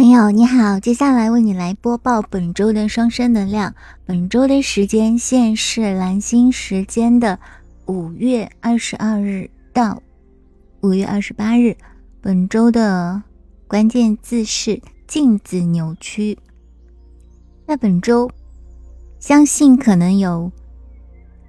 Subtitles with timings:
[0.00, 3.74] 朋友你好，接下来为你来播报本周的双生能量。
[4.06, 7.38] 本周的时间线是蓝星时间的
[7.84, 10.02] 五月二十二日到
[10.80, 11.76] 五月二十八日。
[12.22, 13.22] 本周的
[13.68, 16.38] 关键字是镜子扭曲。
[17.66, 18.30] 那本周，
[19.18, 20.50] 相信可能有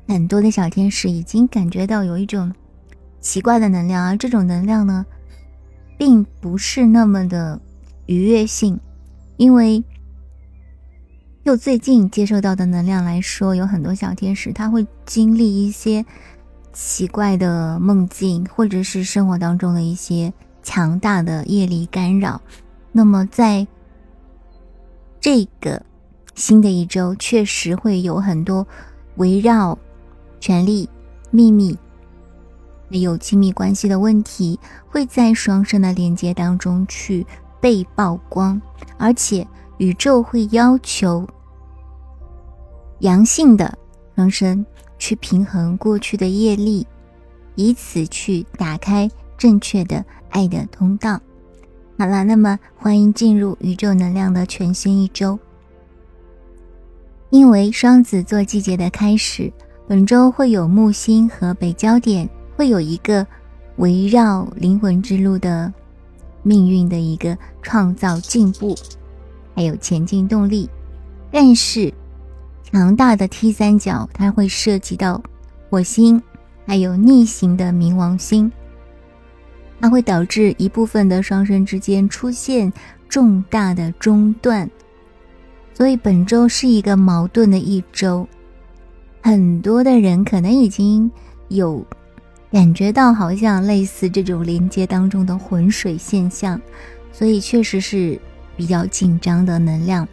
[0.09, 2.53] 很多的小天使已经感觉到有一种
[3.21, 5.05] 奇怪的能量，而这种能量呢，
[5.97, 7.57] 并不是那么的。
[8.05, 8.79] 愉悦性，
[9.37, 9.83] 因为
[11.43, 16.05] 就最近接受到的能量来说，有很多小天使他会经历一些
[16.73, 22.41] 奇怪的梦境，或者是生活当中的一些强大的业力干扰。
[22.91, 23.65] 那么在
[25.19, 25.81] 这个
[26.35, 28.67] 新的一周，确实会有很多
[29.15, 29.77] 围绕
[30.39, 30.87] 权力、
[31.29, 31.77] 秘密、
[32.89, 37.25] 有亲密关系的问题，会在双生的连接当中去。
[37.61, 38.59] 被曝光，
[38.97, 41.25] 而且宇宙会要求
[42.99, 43.77] 阳性的
[44.15, 44.65] 双生
[44.97, 46.85] 去平衡过去的业力，
[47.55, 51.19] 以此去打开正确的爱的通道。
[51.97, 55.37] 好了，那么欢迎进入宇宙能量的全新一周。
[57.29, 59.53] 因为双子座季节的开始，
[59.87, 63.25] 本周会有木星和北焦点会有一个
[63.77, 65.71] 围绕灵魂之路的。
[66.43, 68.75] 命运的一个创造进步，
[69.55, 70.69] 还有前进动力，
[71.31, 71.93] 但是
[72.63, 75.21] 强大的 T 三角它会涉及到
[75.69, 76.21] 火星，
[76.65, 78.51] 还有逆行的冥王星，
[79.79, 82.71] 它会导致一部分的双生之间出现
[83.07, 84.69] 重大的中断，
[85.73, 88.27] 所以本周是一个矛盾的一周，
[89.21, 91.09] 很多的人可能已经
[91.49, 91.85] 有。
[92.51, 96.59] 感觉到好像类似这种连接当中的浑水现象，
[97.13, 98.19] 所以确实是
[98.57, 100.05] 比较紧张的能量，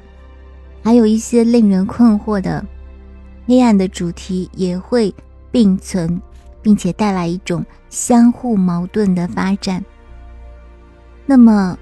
[0.85, 2.65] 还有一些令人困惑的
[3.47, 5.13] 黑暗的主题也会
[5.51, 6.21] 并存，
[6.63, 9.85] 并且带来一种相互矛盾的发展。
[11.27, 11.77] 那么，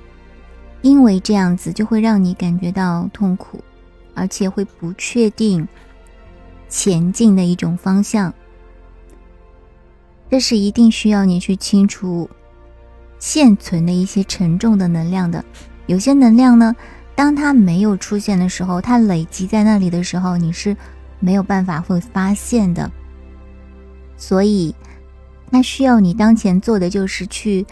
[0.80, 3.62] 因为这样子就会让你感觉到痛苦，
[4.14, 5.68] 而且会不确定
[6.68, 8.32] 前进的一种方向。
[10.36, 12.28] 这是一定需要你去清除
[13.18, 15.42] 现存的一些沉重的能量的。
[15.86, 16.76] 有些能量呢，
[17.14, 20.76] 当它没有出现的时候，它累积在那里的时候，你是
[21.20, 22.92] 没有办法会发现的。
[24.18, 24.74] 所以，
[25.48, 27.64] 那需要你当前做的就是去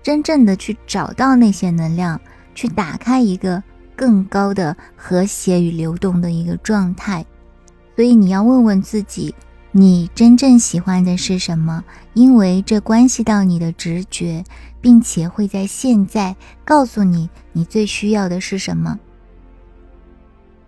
[0.00, 2.20] 真正的去找到那些能量，
[2.54, 3.60] 去打开一个
[3.96, 7.26] 更高的和谐与流动的一个状态。
[7.96, 9.34] 所以，你要问问自己。
[9.78, 11.84] 你真正喜欢的是什么？
[12.12, 14.42] 因为这关系到你的直觉，
[14.80, 16.34] 并且会在现在
[16.64, 18.98] 告诉你你最需要的是什么。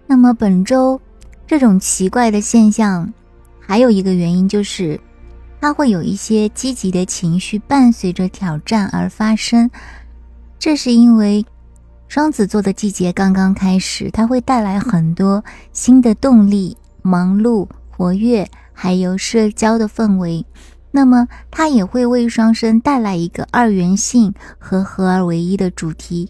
[0.07, 1.01] 那么本周
[1.45, 3.13] 这种奇怪的现象，
[3.59, 5.01] 还有一个原因就是，
[5.61, 9.69] 它会有一些积极的情绪伴随着挑战而发生。
[10.57, 11.45] 这是因为
[12.07, 18.49] 双子座的季节刚刚开始，它会带来很多新的动力、忙碌、活跃。
[18.83, 20.47] 还有社交的氛围，
[20.91, 26.27] 那么它也会为双生带来一个二元性和合而为一的主题。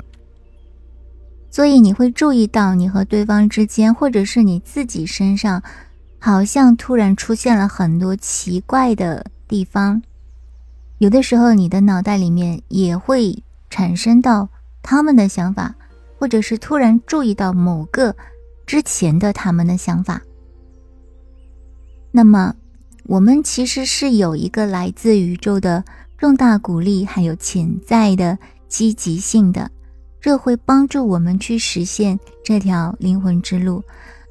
[1.48, 5.62] 所以你会注意到，你和对方之间，或者是你自己身上，
[6.18, 10.02] 好像突然出现了很多奇怪的地方。
[10.98, 14.48] 有的时候，你的脑袋里面也会产生到
[14.82, 15.72] 他们的想法，
[16.18, 18.12] 或者是突然注意到某个
[18.66, 20.20] 之前的他们的想法。
[22.12, 22.54] 那么，
[23.04, 25.84] 我们其实是有一个来自宇宙的
[26.18, 28.36] 重大鼓励，还有潜在的
[28.68, 29.70] 积极性的，
[30.20, 33.82] 这会帮助我们去实现这条灵魂之路。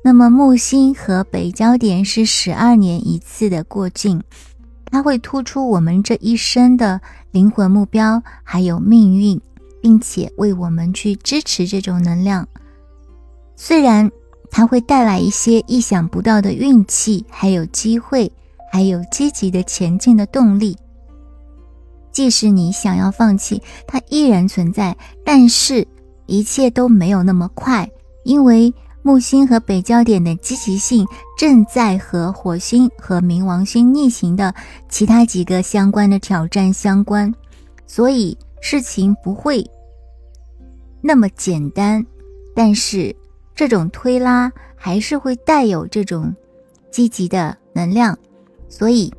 [0.04, 4.22] 那么，木星和北焦点是十二年一次的过境，
[4.86, 7.00] 它会突出我们这一生的
[7.32, 9.40] 灵魂目标，还有命运，
[9.82, 12.46] 并且为我们去支持这种能量。
[13.56, 14.12] 虽然。
[14.52, 18.32] 它会带来一些意想不到的运气，还有机会，
[18.72, 20.76] 还有积极的前进的动力。
[22.12, 25.88] 即使你想要放弃，它依然存在，但是
[26.26, 27.90] 一切都没有那么快，
[28.24, 28.74] 因为
[29.04, 31.06] 木星和北焦点的积极性
[31.38, 34.54] 正在和火星和冥王星逆行的
[34.90, 37.34] 其他几个相关的挑战相关，
[37.86, 39.66] 所以事情不会
[41.02, 42.06] 那么简单，
[42.56, 43.16] 但是。
[43.60, 46.34] 这种推拉还是会带有这种
[46.90, 48.18] 积极的能量，
[48.70, 49.14] 所以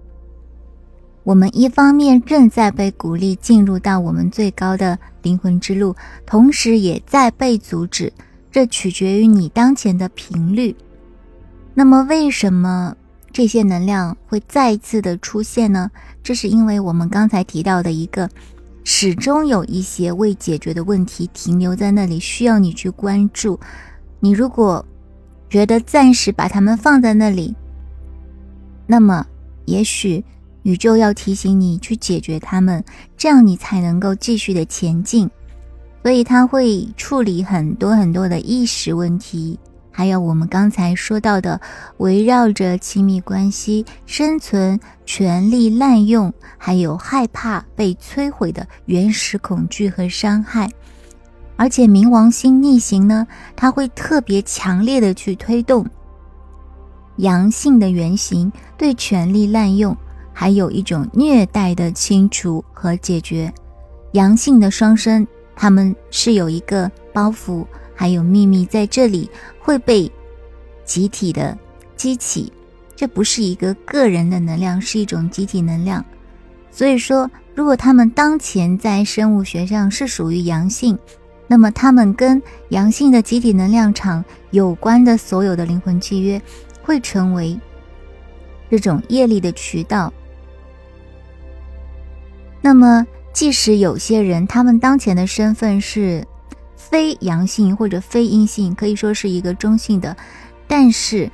[1.25, 5.95] 我们一方面正在被鼓励进入到我们最高的灵魂之路，
[6.25, 8.11] 同时也在被阻止。
[8.51, 10.75] 这取决于你当前的频率。
[11.75, 12.97] 那么，为什么
[13.31, 15.91] 这些能量会再次的出现呢？
[16.23, 18.27] 这是因为我们刚才提到的一个，
[18.85, 23.61] 始终有一些未解决的问题停留在那里，需要你去关注。
[24.21, 24.85] 你如果
[25.49, 27.55] 觉得暂时把它们放在那里，
[28.87, 29.27] 那么
[29.65, 30.25] 也许
[30.63, 32.85] 宇宙要提醒你去解决它们，
[33.17, 35.29] 这样你才能够继续的前进。
[36.03, 39.59] 所以他会处理很多很多的意识问题，
[39.91, 41.61] 还有我们刚才说到的
[41.99, 50.71] 围绕着亲密关系、生存、权力滥用，还有害怕被摧毁的原始恐惧和伤害。
[51.61, 55.87] 而且冥王星逆行呢，它会特别强烈的去推动
[57.17, 59.95] 阳性的原型对权力滥用，
[60.33, 63.53] 还有一种虐待的清除和解决。
[64.13, 65.27] 阳性的双生。
[65.55, 69.29] 他们是有一个包袱，还有秘密在这里
[69.59, 70.11] 会被
[70.87, 71.59] 集体的
[71.95, 72.51] 激起，
[72.97, 76.03] 这不是一个个人的能量，是一种集体能量。
[76.71, 80.99] 所以说，如果他们当前在生物学上是属于阳性，
[81.51, 86.41] 那么他们跟阳性的集体能量场有关的所有的灵魂契约，
[86.81, 87.59] 会成为
[88.71, 90.13] 这种业力的渠道。
[92.63, 93.05] 那么。
[93.33, 96.27] 即使有些人，他们当前的身份是
[96.77, 100.17] 非阳性或者非阴性，可以说是一个中性的，
[100.67, 101.31] 但是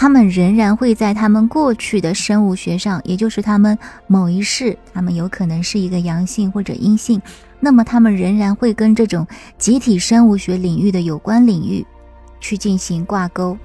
[0.00, 7.20] 他们仍然会在他们过去的生物学上，也就是他们某一世，他们有可能是一个阳性或者阴性，
[7.58, 9.26] 那么他们仍然会跟这种
[9.58, 11.84] 集体生物学领域的有关领域
[12.38, 13.58] 去进行挂钩。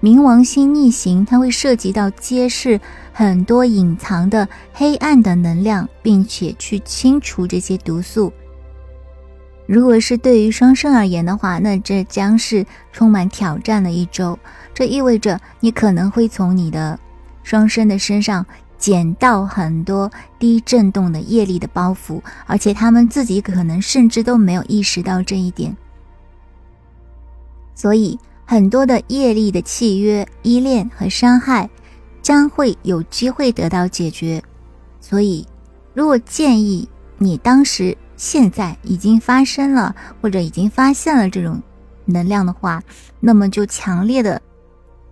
[0.00, 2.80] 冥王星逆行，它会涉及到揭示
[3.12, 8.32] 很多隐藏的黑暗的能量，并且去清除这些毒素。
[9.66, 14.38] 如果是对于双生而言的话，那这将是充满挑战的一周。
[14.72, 16.98] 这意味着你可能会从你的
[17.42, 18.44] 双生的身上
[18.78, 25.76] 捡到很多低振动的业力的包袱，而且他们自己可能甚至都没有意识到这一点。
[27.74, 28.18] 所以。
[28.46, 31.70] 很多的业力的契约、依恋和伤害
[32.20, 34.42] 将会有机会得到解决，
[35.00, 35.46] 所以，
[35.94, 41.62] 如果建议你当时现在已经发生了或者已经发现了这种
[42.06, 42.82] 能量的话，
[43.20, 44.42] 那么就强烈的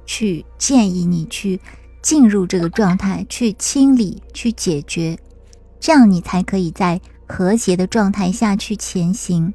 [0.08, 1.60] 去建议你去
[2.00, 5.16] 进入这个状态，去清理、去解决，
[5.78, 9.52] 这样你才可以在和谐的状态下去前行。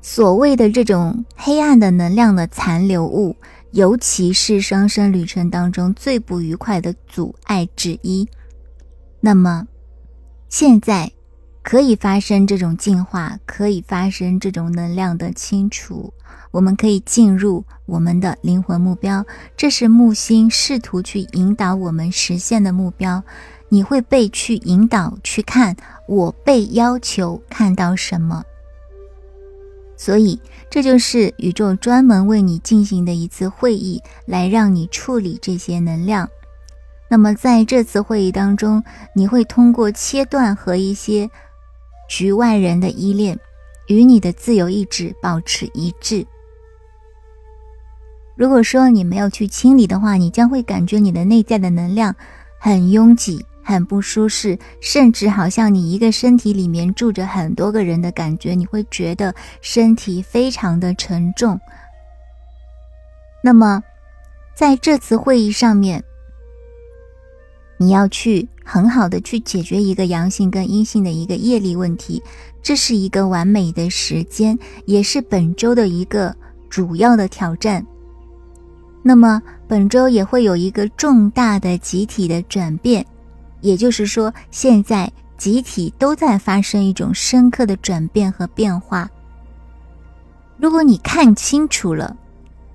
[0.00, 3.34] 所谓的这种黑暗的能量的残留物，
[3.72, 8.28] 尤其是双生旅程当中最不愉快的阻碍之一。
[9.20, 9.66] 那么，
[10.48, 11.10] 现在
[11.66, 16.14] 可以发生这种进化，可以发生这种能量的清除，
[16.52, 19.26] 我们可以进入我们的灵魂目标。
[19.56, 23.20] 这是木星试图去引导我们实现的目标。
[23.68, 25.74] 你会被去引导去看，
[26.06, 28.44] 我被要求看到什么。
[29.96, 30.40] 所以，
[30.70, 36.30] 这就是宇宙专门为你进行的一次会议，来让你处理这些能量。
[37.08, 38.84] 那么，在这次会议当中，
[39.16, 41.28] 你会通过切断和一些
[42.08, 43.38] 局外人的依恋，
[43.88, 46.26] 与你的自由意志保持一致。
[48.36, 52.14] 如果说你没有去清理的话，你将会感觉你的内在的能量
[52.58, 53.44] 很拥挤。
[53.68, 61.58] 很不舒适，甚至好像你一个身体里面住着很多个人的感觉，你会觉得身体非常的沉重。
[63.42, 63.82] 那么，
[64.54, 66.04] 在这次会议上面，
[67.76, 72.20] 你要去很好的去解决一个阳性跟阴性的一个业力问题，
[72.60, 76.34] 这是一个完美的时间，也是本周的一个
[76.68, 77.86] 主要的挑战。
[79.04, 83.06] 那么，本周也会有一个重大的集体的转变。
[83.60, 89.08] 也就是说，现在集体都在发生一种深刻的转变和变化。
[90.58, 92.16] 如果你看清楚了，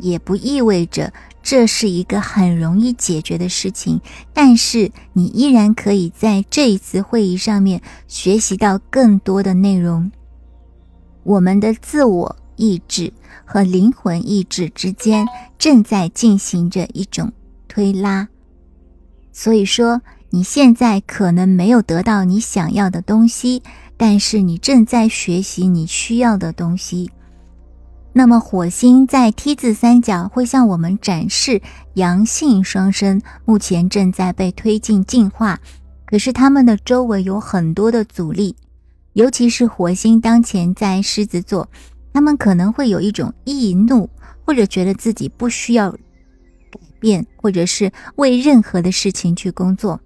[0.01, 4.01] 也不意味着这是一个很容易解决的事情。
[4.33, 10.11] 但是你依然可以在这一次会议上面学习到更多的内容。
[11.23, 13.13] 我们的自我意志
[13.45, 15.25] 和灵魂意志之间
[15.57, 17.31] 正在进行着一种
[17.67, 18.27] 推拉，
[19.31, 20.01] 所以说。
[20.33, 23.61] 你现在可能没有得到你想要的东西，
[23.97, 27.11] 但是你正在学习你需要的东西。
[28.13, 31.61] 那么火星在 T 字三角会向我们展示
[31.93, 35.59] 阳性双生目前正在被推进进化，
[36.05, 38.55] 可是他们的周围有很多的阻力，
[39.13, 41.69] 尤其是火星当前在狮子座，
[42.13, 44.09] 他们可能会有一种易怒，
[44.45, 45.97] 或者觉得自己不需要改
[46.99, 49.99] 变，或者是为任何的事情去工作。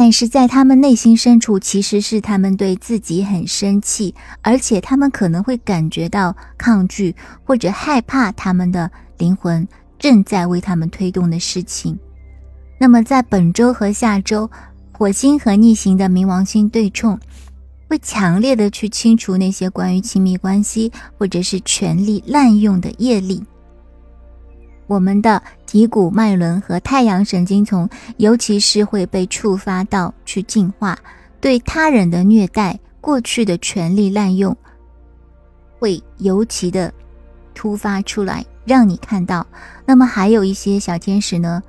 [0.00, 7.14] 但是在他们内心深处，其实是他们对自己很生气，而且他们可能会感觉到抗拒
[7.44, 11.98] 或者害怕他们的灵魂正在为他们推动的事情。
[12.78, 14.50] 那么在本周和下周，
[14.90, 17.20] 火星和逆行的冥王星对冲，
[17.86, 23.44] 会强烈的去清除那些关于亲密关系或者是权力滥用的业力。
[24.90, 30.98] 我们的体骨脉轮和太阳神经丛，尤其是会被触发到去进化，
[31.40, 34.56] 对他人的虐待、过去的权力滥用，
[35.78, 36.92] 会尤其的
[37.54, 39.46] 突发出来，让你看到。
[39.86, 41.62] 那么还有一些小天使呢，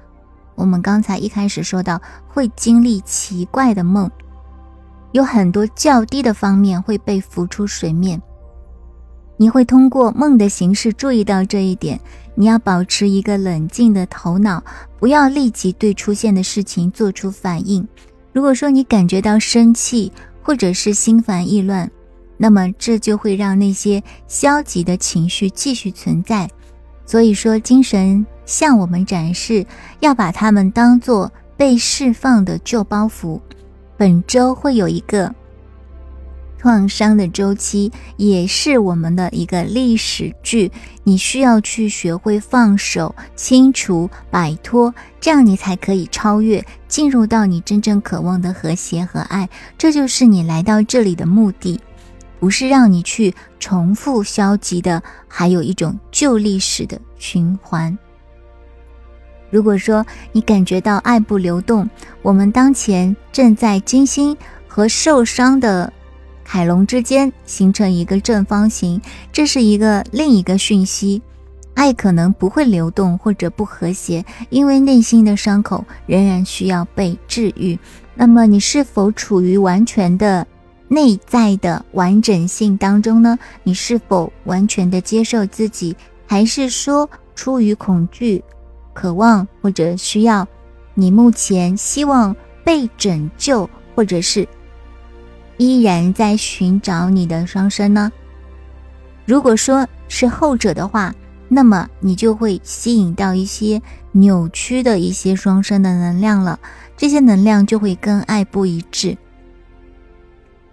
[0.55, 4.09] 我们刚才一开始说到，会经历奇怪的梦，
[5.11, 8.19] 有很多较低的方面会被浮出水面。
[9.37, 11.99] 你会通过梦的形式注意到这一点。
[12.35, 14.63] 你要保持一个冷静的头脑，
[15.00, 17.88] 不要立即对出现的事情做出反应。
[18.33, 20.11] 如果说你感觉到生气
[20.41, 21.89] 或者是心烦意乱，
[22.38, 26.50] 那么这就会让那些消极的情绪继续存在。
[27.05, 29.65] 所以说，精神向我们展示，
[30.00, 33.39] 要把它们当做被释放的旧包袱。
[33.97, 35.33] 本周会有一个。
[36.61, 40.71] 创伤的周期也是我们的一个历史剧，
[41.03, 49.49] 你需要去学会放手、清除、摆脱，这样你才可以超越，进入到你真正渴望的和谐和爱。
[49.75, 51.81] 这就是你来到这里的目的，
[52.39, 57.97] 不是让你去重复消极的，还有一种旧历史的循环。
[59.49, 61.89] 如果说你感觉到爱不流动，
[62.21, 64.37] 我们当前正在精心
[64.67, 65.91] 和受伤的。
[66.53, 71.22] 海龙之间形成一个正方形，这是一个另一个讯息，
[71.75, 77.79] 爱可能不会流动或者不和谐，因为内心的伤口仍然需要被治愈。
[78.15, 80.46] 那么你是否处于完全的
[80.89, 83.39] 内在的完整性当中呢？
[83.63, 85.96] 你是否完全的接受自己，
[86.27, 88.43] 还是说出于恐惧、
[88.91, 90.46] 渴望或者需要，
[90.96, 94.46] 你目前希望被拯救，或者是？
[95.61, 98.11] 依然在寻找你的双生呢？
[99.27, 101.13] 如果说是后者的话，
[101.47, 103.79] 那么你就会吸引到一些
[104.11, 106.59] 扭曲的一些双生的能量了，
[106.97, 109.15] 这些能量就会跟爱不一致。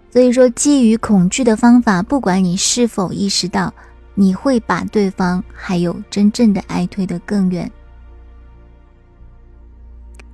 [0.09, 3.71] 所以说，基于恐惧的方法，不管你是否意识到，
[4.15, 7.71] 你会把对方还有真正的爱推得更远。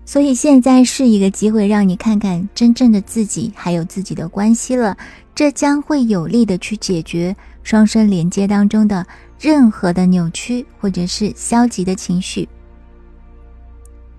[0.06, 4.96] 所以现在是一个机会，让你看看真正的自己，还有自己的关系了。
[5.34, 9.06] 这将会有力的去解决双生连接当中的
[9.38, 12.48] 任何的扭曲或者是消极的情绪。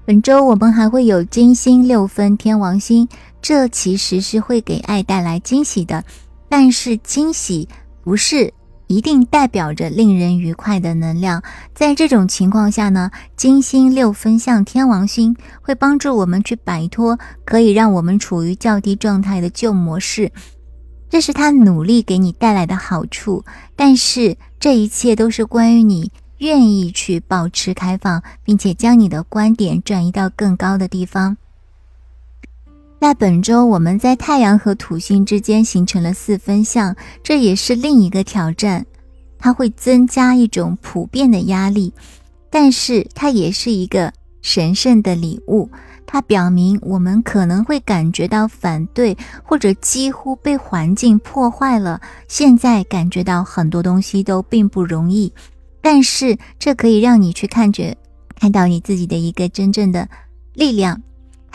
[0.04, 3.08] 本周我们还会有金星六分天王星，
[3.40, 6.04] 这其实是会给爱带来惊喜的，
[6.48, 7.68] 但是惊喜
[8.02, 8.52] 不是。
[8.86, 11.42] 一定代表着令人愉快的能量。
[11.74, 20.30] 在这种情况下呢，金星六分相天王星会帮助我们去摆脱可以让我们处于较低状态的旧模式，
[21.08, 23.44] 这是他努力给你带来的好处。
[23.74, 31.36] 但是这一切都是关于你愿意去保持开放，并且将你的观点转移到更高的地方。
[32.98, 38.84] 那本周，我们在太阳和土星之间形成了四分相，这也是另一个挑战。
[39.38, 41.92] 它会增加一种普遍的压力，
[42.50, 45.68] 但是它也是一个神圣的礼物。
[46.06, 52.00] 它表明我们可能会感觉到反对，或者几乎被环境破坏了。
[52.28, 55.30] 现在感觉到很多东西都并不容易，
[55.82, 57.94] 但是这可以让你去看觉，
[58.40, 60.08] 看到你自己的一个真正的
[60.54, 61.02] 力量。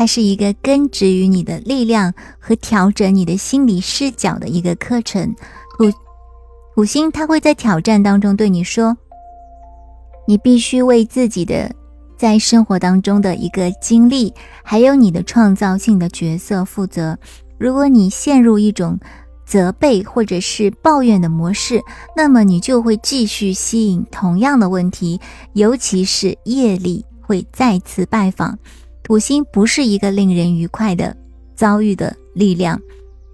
[0.02, 5.36] 它是一个根植于你的力量和调整你的心理视角的一个课程。
[5.78, 5.92] 土
[6.74, 8.98] 土星它会在挑战当中对你说
[10.28, 11.72] ：“你必须为自己的
[12.18, 17.16] 在生活当中的一个经历，还有你的创造性的角色负责。
[17.60, 19.00] 如果你陷入一种
[19.46, 21.80] 责备或者是抱怨的模式，
[22.18, 25.22] 那么你就会继续吸引同样的问题，
[25.54, 28.58] 尤其是业力会再次拜访。”
[29.04, 31.16] 土星不是一个令人愉快的
[31.56, 32.80] 遭遇的力量，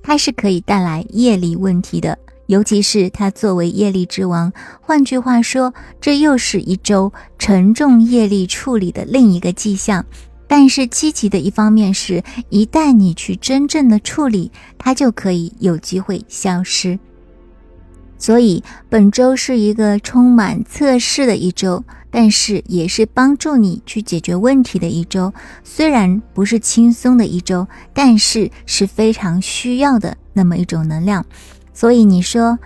[0.01, 10.05] 它是可以带来业力问题的，尤其是它作为业力之王，换句话说，这又是一周沉重业力处理的另一个迹象。
[10.49, 16.97] 但是积极的一方面是，一旦你去真正的处理，它就可以有机会消失。
[18.17, 25.33] 所以本周是一个充满测试的一周，但是也是帮助你去解决问题的一周。
[25.63, 31.25] 虽然不是轻松的一周，但是是非常需要的那么一种能量。
[31.73, 32.57] 所以你说，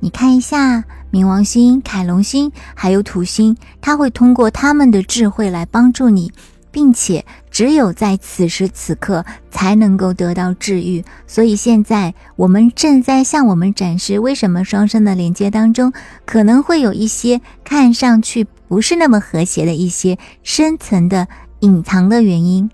[0.00, 6.30] 你看一下冥王星、凯龙星还有土星，它会通过他们的智慧来帮助你。
[6.70, 7.24] 并且
[7.58, 15.92] 只有在此时此刻才能够得到治愈，所以现在我们正在向我们展示为什么双生的连接当中
[16.24, 21.26] 可能会有一些看上去不是那么和谐的一些深层的
[21.58, 22.70] 隐藏的原因，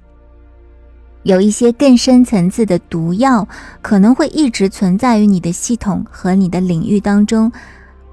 [1.22, 3.48] 有一些更深层次的毒药
[3.80, 7.50] 可能会一直存在于你的系统和你的领域当中，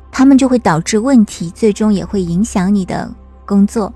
[0.10, 3.13] 它们就会导致问题，最终也会影响你的
[3.46, 3.94] 工作。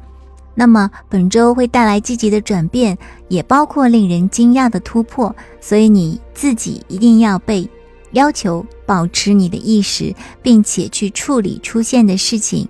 [0.58, 2.98] 那么本周会带来积极的转变，
[3.28, 7.70] 也包括令人惊讶的突破，所以你自己一定要被
[8.12, 12.66] 要求保持你的意识，并且去处理出现的事情，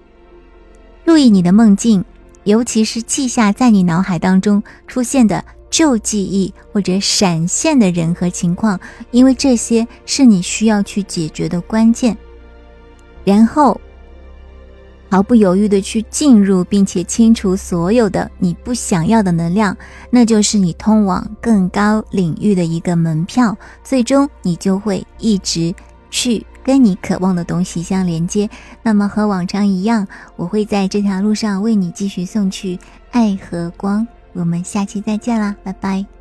[1.06, 2.04] 注意你的梦境，
[2.44, 8.80] 尤其是记下在你脑海当中出现的旧记忆或者闪现的人和情况，
[9.12, 12.18] 因为这些是你需要去解决的关键，
[13.24, 13.80] 然后。
[15.10, 19.76] 毫不犹豫的去进入，并且清除所有的你不想要的能量，
[20.10, 23.56] 那就是你通往更高领域的一个门票。
[23.84, 25.74] 最终，你就会一直
[26.10, 28.50] 去跟你渴望的东西相连接。
[28.84, 32.78] 那么，和往常一样，我会在这条路上为你继续送去
[33.12, 34.06] 爱和光。
[34.34, 36.15] 我们下期再见啦，拜拜。